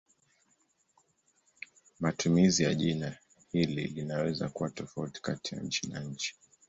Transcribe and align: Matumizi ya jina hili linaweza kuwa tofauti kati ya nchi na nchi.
Matumizi 1.99 2.63
ya 2.63 2.75
jina 2.75 3.17
hili 3.51 3.87
linaweza 3.87 4.49
kuwa 4.49 4.69
tofauti 4.69 5.21
kati 5.21 5.55
ya 5.55 5.61
nchi 5.61 5.87
na 5.87 5.99
nchi. 5.99 6.35